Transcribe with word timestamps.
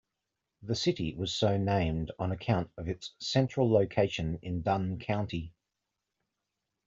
The 0.63 0.73
city 0.73 1.13
was 1.13 1.31
so 1.31 1.57
named 1.57 2.11
on 2.17 2.31
account 2.31 2.71
of 2.75 2.87
its 2.89 3.13
central 3.19 3.71
location 3.71 4.39
in 4.41 4.63
Dunn 4.63 4.97
County. 4.97 5.53